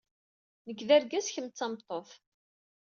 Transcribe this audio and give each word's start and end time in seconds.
Nekk 0.67 0.81
d 0.87 0.89
argaz, 0.97 1.27
kemm 1.33 1.47
d 1.49 1.53
tameṭṭut. 1.53 2.09